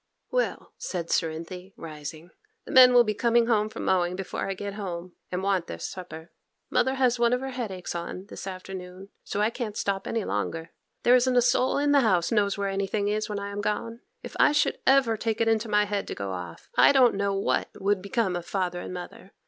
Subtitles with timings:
[0.31, 2.31] 'Well,' said Cerinthy, rising,
[2.65, 5.77] 'the men will be coming home from mowing before I get home, and want their
[5.77, 6.31] supper.
[6.71, 10.71] Mother has one of her headaches on this afternoon, so I can't stop any longer:
[11.03, 14.01] there isn't a soul in the house knows where anything is when I am gone.
[14.23, 17.35] If I should ever take it into my head to go off, I don't know
[17.35, 19.33] what would become of father and mother.